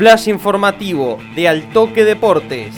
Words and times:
flash 0.00 0.28
informativo 0.28 1.18
de 1.34 1.46
Altoque 1.46 2.06
Deportes. 2.06 2.74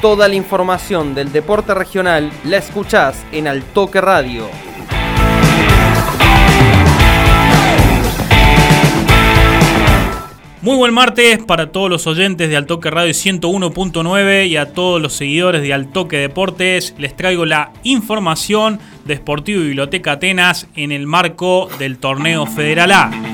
Toda 0.00 0.26
la 0.26 0.34
información 0.34 1.14
del 1.14 1.30
deporte 1.30 1.74
regional 1.74 2.32
la 2.44 2.56
escuchás 2.56 3.22
en 3.30 3.46
Altoque 3.46 4.00
Radio. 4.00 4.48
Muy 10.62 10.78
buen 10.78 10.94
martes 10.94 11.44
para 11.44 11.70
todos 11.70 11.90
los 11.90 12.06
oyentes 12.06 12.48
de 12.48 12.56
Altoque 12.56 12.88
Radio 12.90 13.12
101.9 13.12 14.48
y 14.48 14.56
a 14.56 14.72
todos 14.72 15.02
los 15.02 15.12
seguidores 15.12 15.60
de 15.60 15.74
Altoque 15.74 16.16
Deportes. 16.16 16.94
Les 16.96 17.14
traigo 17.14 17.44
la 17.44 17.70
información 17.82 18.80
de 19.04 19.16
Sportivo 19.16 19.60
Biblioteca 19.60 20.12
Atenas 20.12 20.68
en 20.74 20.90
el 20.90 21.06
marco 21.06 21.68
del 21.78 21.98
torneo 21.98 22.46
Federal 22.46 22.92
A. 22.92 23.33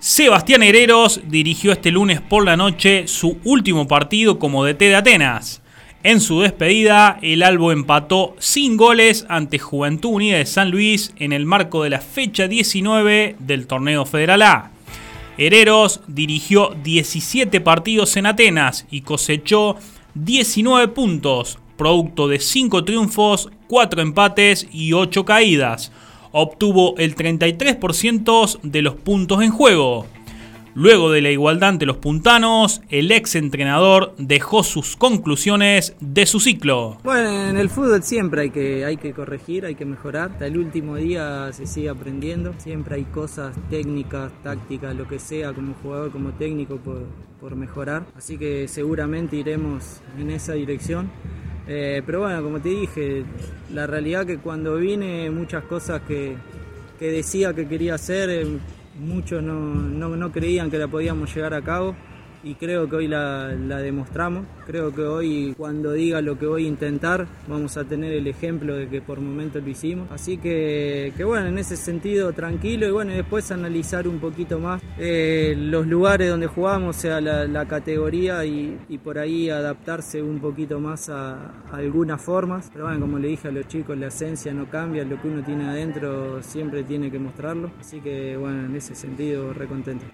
Sebastián 0.00 0.62
Hereros 0.62 1.22
dirigió 1.26 1.72
este 1.72 1.90
lunes 1.90 2.20
por 2.20 2.44
la 2.44 2.56
noche 2.56 3.08
su 3.08 3.38
último 3.42 3.88
partido 3.88 4.38
como 4.38 4.64
DT 4.64 4.78
de 4.78 4.94
Atenas. 4.94 5.60
En 6.04 6.20
su 6.20 6.40
despedida, 6.40 7.18
el 7.20 7.42
Albo 7.42 7.72
empató 7.72 8.36
sin 8.38 8.76
goles 8.76 9.26
ante 9.28 9.58
Juventud 9.58 10.10
Unida 10.10 10.38
de 10.38 10.46
San 10.46 10.70
Luis 10.70 11.12
en 11.16 11.32
el 11.32 11.46
marco 11.46 11.82
de 11.82 11.90
la 11.90 12.00
fecha 12.00 12.46
19 12.46 13.34
del 13.40 13.66
torneo 13.66 14.06
Federal 14.06 14.42
A. 14.42 14.70
Hereros 15.36 16.00
dirigió 16.06 16.76
17 16.84 17.60
partidos 17.60 18.16
en 18.16 18.26
Atenas 18.26 18.86
y 18.92 19.00
cosechó 19.00 19.74
19 20.14 20.88
puntos, 20.88 21.58
producto 21.76 22.28
de 22.28 22.38
5 22.38 22.84
triunfos, 22.84 23.50
4 23.66 24.00
empates 24.00 24.68
y 24.70 24.92
8 24.92 25.24
caídas. 25.24 25.90
Obtuvo 26.32 26.94
el 26.98 27.14
33% 27.14 28.60
de 28.62 28.82
los 28.82 28.94
puntos 28.94 29.42
en 29.42 29.50
juego. 29.50 30.06
Luego 30.78 31.10
de 31.10 31.22
la 31.22 31.30
igualdad 31.32 31.70
ante 31.70 31.86
los 31.86 31.96
puntanos, 31.96 32.82
el 32.88 33.10
ex 33.10 33.34
entrenador 33.34 34.14
dejó 34.16 34.62
sus 34.62 34.94
conclusiones 34.94 35.96
de 35.98 36.24
su 36.24 36.38
ciclo. 36.38 36.98
Bueno, 37.02 37.48
en 37.48 37.56
el 37.56 37.68
fútbol 37.68 38.04
siempre 38.04 38.42
hay 38.42 38.50
que, 38.50 38.84
hay 38.84 38.96
que 38.96 39.12
corregir, 39.12 39.64
hay 39.64 39.74
que 39.74 39.84
mejorar. 39.84 40.30
Hasta 40.30 40.46
el 40.46 40.56
último 40.56 40.94
día 40.94 41.52
se 41.52 41.66
sigue 41.66 41.88
aprendiendo. 41.88 42.54
Siempre 42.58 42.94
hay 42.94 43.04
cosas 43.06 43.56
técnicas, 43.70 44.30
tácticas, 44.44 44.94
lo 44.94 45.08
que 45.08 45.18
sea, 45.18 45.52
como 45.52 45.74
jugador, 45.82 46.12
como 46.12 46.30
técnico, 46.30 46.76
por, 46.76 47.06
por 47.40 47.56
mejorar. 47.56 48.06
Así 48.16 48.38
que 48.38 48.68
seguramente 48.68 49.34
iremos 49.34 50.00
en 50.16 50.30
esa 50.30 50.52
dirección. 50.52 51.10
Eh, 51.70 52.02
pero 52.04 52.20
bueno, 52.20 52.42
como 52.42 52.60
te 52.60 52.70
dije, 52.70 53.24
la 53.74 53.86
realidad 53.86 54.24
que 54.24 54.38
cuando 54.38 54.76
vine 54.76 55.30
muchas 55.30 55.64
cosas 55.64 56.00
que, 56.08 56.34
que 56.98 57.10
decía 57.10 57.52
que 57.52 57.68
quería 57.68 57.94
hacer, 57.94 58.30
eh, 58.30 58.46
muchos 58.98 59.42
no, 59.42 59.74
no, 59.74 60.16
no, 60.16 60.32
creían 60.32 60.70
que 60.70 60.78
la 60.78 60.88
podíamos 60.88 61.34
llegar 61.34 61.52
a 61.52 61.60
cabo 61.60 61.94
y 62.42 62.54
creo 62.54 62.88
que 62.88 62.96
hoy 62.96 63.08
la, 63.08 63.48
demostramos. 63.48 64.46
Creo 64.66 64.94
que 64.94 65.02
hoy 65.02 65.54
cuando 65.56 65.92
diga 65.92 66.20
lo 66.20 66.38
que 66.38 66.46
voy 66.46 66.64
a 66.64 66.68
intentar 66.68 67.26
vamos 67.48 67.76
a 67.76 67.84
tener 67.84 68.12
el 68.12 68.26
ejemplo 68.26 68.76
de 68.76 68.88
que 68.88 69.00
por 69.00 69.20
momentos 69.20 69.62
lo 69.62 69.68
hicimos. 69.68 70.10
Así 70.10 70.36
que, 70.38 71.12
que 71.16 71.24
bueno, 71.24 71.46
en 71.46 71.58
ese 71.58 71.76
sentido 71.76 72.32
tranquilo 72.32 72.86
y 72.86 72.90
bueno, 72.90 73.12
después 73.12 73.50
analizar 73.50 74.06
un 74.06 74.18
poquito 74.18 74.58
más 74.58 74.82
eh, 74.98 75.54
los 75.56 75.86
lugares 75.86 76.30
donde 76.30 76.46
jugamos, 76.46 76.96
o 76.96 77.00
sea, 77.00 77.20
la, 77.20 77.68
categoría 77.68 78.44
y, 78.46 78.78
y, 78.88 78.98
por 78.98 79.18
ahí 79.18 79.50
adaptarse 79.50 80.22
un 80.22 80.38
poquito 80.38 80.80
más 80.80 81.10
a, 81.10 81.34
a, 81.70 81.76
algunas 81.76 82.20
formas. 82.22 82.70
Pero 82.72 82.84
bueno, 82.84 83.00
como 83.00 83.18
le 83.18 83.28
dije 83.28 83.48
a 83.48 83.50
los 83.50 83.66
chicos, 83.66 83.98
la 83.98 84.06
esencia 84.06 84.54
no 84.54 84.70
cambia, 84.70 85.04
lo 85.04 85.20
que 85.20 85.28
uno 85.28 85.42
tiene 85.44 85.68
adentro 85.68 86.42
siempre 86.42 86.84
tiene 86.84 87.10
que 87.10 87.18
mostrarlo. 87.18 87.70
Así 87.80 88.00
que 88.00 88.36
bueno, 88.36 88.66
en 88.66 88.76
ese 88.76 88.94
sentido, 88.94 89.52
recontento. 89.52 90.06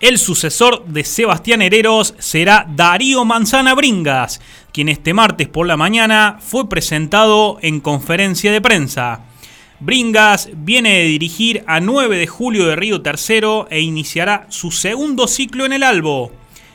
El 0.00 0.18
sucesor 0.18 0.84
de 0.86 1.02
Sebastián 1.02 1.60
Hereros 1.60 2.14
será 2.20 2.64
Darío 2.68 3.24
Manzana 3.24 3.74
Bringas, 3.74 4.40
quien 4.72 4.88
este 4.88 5.12
martes 5.12 5.48
por 5.48 5.66
la 5.66 5.76
mañana 5.76 6.38
fue 6.40 6.68
presentado 6.68 7.58
en 7.62 7.80
conferencia 7.80 8.52
de 8.52 8.60
prensa. 8.60 9.24
Bringas 9.80 10.50
viene 10.54 10.98
de 10.98 11.04
dirigir 11.04 11.64
a 11.66 11.80
9 11.80 12.16
de 12.16 12.28
julio 12.28 12.66
de 12.66 12.76
Río 12.76 13.02
Tercero 13.02 13.66
e 13.70 13.80
iniciará 13.80 14.46
su 14.50 14.70
segundo 14.70 15.26
ciclo 15.26 15.66
en 15.66 15.72
el 15.72 15.82
Albo. 15.82 16.30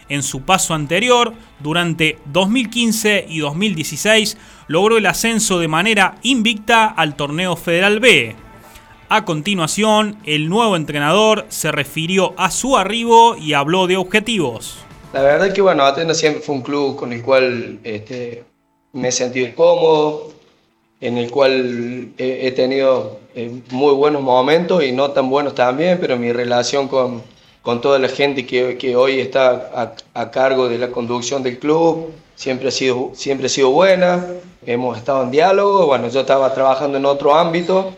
En 0.10 0.22
su 0.22 0.42
paso 0.42 0.74
anterior, 0.74 1.34
durante 1.60 2.20
2015 2.26 3.28
y 3.30 3.40
2016, 3.40 4.38
logró 4.68 4.98
el 4.98 5.06
ascenso 5.06 5.60
de 5.60 5.70
manera 5.70 6.16
invicta 6.24 6.88
al 6.88 7.16
torneo 7.16 7.56
Federal 7.56 8.02
B. 8.02 8.36
A 9.16 9.26
continuación, 9.26 10.18
el 10.26 10.50
nuevo 10.50 10.76
entrenador 10.76 11.46
se 11.50 11.72
refirió 11.72 12.34
a 12.36 12.50
su 12.50 12.78
arribo 12.78 13.38
y 13.38 13.54
habló 13.54 13.86
de 13.86 13.96
objetivos. 13.96 14.80
La 15.14 15.22
verdad 15.22 15.50
es 15.50 15.54
que 15.54 15.62
bueno, 15.62 15.84
Atenas 15.84 16.18
siempre 16.18 16.42
fue 16.42 16.56
un 16.56 16.64
club 16.64 16.96
con 16.96 17.14
el 17.14 17.22
cual 17.22 17.78
este, 17.84 18.44
me 18.92 19.10
he 19.10 19.12
sentido 19.12 19.54
cómodo, 19.54 20.34
en 21.00 21.20
el 21.20 21.30
cual 21.30 22.12
he, 22.18 22.48
he 22.48 22.52
tenido 22.54 23.20
eh, 23.36 23.52
muy 23.70 23.94
buenos 23.94 24.24
momentos 24.24 24.84
y 24.84 24.92
no 24.92 25.12
tan 25.12 25.30
buenos 25.30 25.54
también, 25.54 26.00
pero 26.02 26.18
mi 26.18 26.34
relación 26.34 26.88
con, 26.88 27.22
con 27.62 27.82
toda 27.82 28.00
la 28.00 28.10
gente 28.10 28.48
que, 28.48 28.80
que 28.80 28.96
hoy 28.96 29.20
está 29.20 29.70
a, 29.76 29.94
a, 30.20 30.32
cargo 30.32 30.68
de 30.70 30.80
la 30.80 30.90
conducción 30.90 31.44
del 31.44 31.60
club 31.60 32.12
siempre 32.34 32.70
ha, 32.70 32.72
sido, 32.72 33.12
siempre 33.14 33.46
ha 33.46 33.50
sido 33.50 33.70
buena, 33.70 34.26
hemos 34.66 34.98
estado 34.98 35.22
en 35.22 35.30
diálogo, 35.30 35.86
bueno, 35.86 36.10
yo 36.10 36.22
estaba 36.22 36.52
trabajando 36.56 36.98
en 36.98 37.06
otro 37.06 37.36
ámbito 37.36 37.94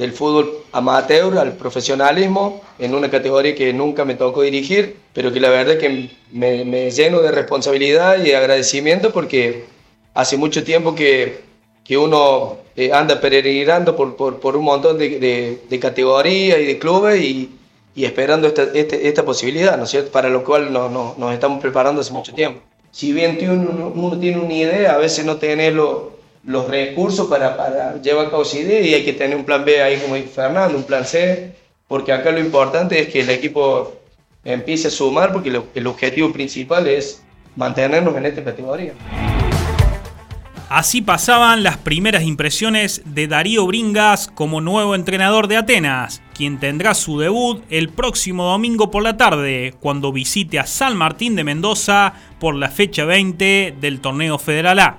del 0.00 0.14
fútbol 0.14 0.50
amateur 0.72 1.36
al 1.36 1.52
profesionalismo 1.58 2.62
en 2.78 2.94
una 2.94 3.10
categoría 3.10 3.54
que 3.54 3.70
nunca 3.74 4.06
me 4.06 4.14
tocó 4.14 4.40
dirigir, 4.40 4.96
pero 5.12 5.30
que 5.30 5.40
la 5.40 5.50
verdad 5.50 5.76
que 5.76 6.08
me, 6.32 6.90
lleno 6.90 7.20
de 7.20 7.30
responsabilidad 7.30 8.18
y 8.18 8.28
de 8.28 8.36
agradecimiento 8.36 9.12
porque 9.12 9.66
hace 10.14 10.38
mucho 10.38 10.64
tiempo 10.64 10.94
que, 10.94 11.40
que 11.84 11.98
uno 11.98 12.56
eh, 12.76 12.90
anda 12.94 13.20
peregrinando 13.20 13.94
por, 13.94 14.16
por, 14.16 14.40
por, 14.40 14.56
un 14.56 14.64
montón 14.64 14.96
de, 14.96 15.58
de, 15.68 15.78
categorías 15.78 16.58
y 16.60 16.64
de 16.64 16.78
clubes 16.78 17.20
y, 17.20 17.50
y 17.94 18.06
esperando 18.06 18.48
esta, 18.48 18.62
este, 18.72 19.06
esta 19.06 19.22
posibilidad, 19.22 19.76
¿no 19.76 19.84
es 19.84 19.90
cierto? 19.90 20.10
Para 20.10 20.30
lo 20.30 20.44
cual 20.44 20.72
nos, 20.72 20.90
nos, 20.90 21.18
nos 21.18 21.34
estamos 21.34 21.60
preparando 21.60 22.00
hace 22.00 22.14
mucho 22.14 22.32
tiempo. 22.32 22.62
Si 22.90 23.12
bien 23.12 23.38
uno, 23.42 23.92
uno 23.94 24.18
tiene 24.18 24.40
una 24.40 24.54
idea, 24.54 24.94
a 24.94 24.96
veces 24.96 25.26
no 25.26 25.36
tiene 25.36 25.70
lo, 25.70 26.19
los 26.44 26.68
recursos 26.68 27.28
para, 27.28 28.00
llevar 28.00 28.26
a 28.26 28.30
cabo 28.30 28.42
esa 28.42 28.58
idea 28.58 28.80
y 28.80 28.94
hay 28.94 29.04
que 29.04 29.12
tener 29.12 29.36
un 29.36 29.44
plan 29.44 29.64
B 29.64 29.82
ahí 29.82 29.98
como 29.98 30.16
Fernando, 30.16 30.76
un 30.76 30.84
plan 30.84 31.04
C, 31.04 31.54
porque 31.86 32.12
acá 32.12 32.30
lo 32.30 32.40
importante 32.40 33.00
es 33.00 33.08
que 33.08 33.20
el 33.20 33.30
equipo 33.30 33.96
empiece 34.44 34.88
a 34.88 34.90
sumar 34.90 35.32
porque 35.32 35.50
el 35.74 35.86
objetivo 35.86 36.32
principal 36.32 36.86
es 36.86 37.22
mantenernos 37.56 38.16
en 38.16 38.26
esta 38.26 38.42
categoría. 38.42 38.94
Así 40.70 41.02
pasaban 41.02 41.64
las 41.64 41.78
primeras 41.78 42.22
impresiones 42.22 43.02
de 43.04 43.26
Darío 43.26 43.66
Bringas 43.66 44.28
como 44.28 44.60
nuevo 44.60 44.94
entrenador 44.94 45.48
de 45.48 45.56
Atenas, 45.56 46.22
quien 46.32 46.60
tendrá 46.60 46.94
su 46.94 47.18
debut 47.18 47.64
el 47.70 47.88
próximo 47.88 48.44
domingo 48.44 48.88
por 48.88 49.02
la 49.02 49.16
tarde, 49.16 49.74
cuando 49.80 50.12
visite 50.12 50.60
a 50.60 50.66
San 50.66 50.96
Martín 50.96 51.34
de 51.34 51.42
Mendoza 51.42 52.14
por 52.38 52.54
la 52.54 52.68
fecha 52.68 53.04
20 53.04 53.74
del 53.80 54.00
torneo 54.00 54.38
Federal 54.38 54.78
A. 54.78 54.98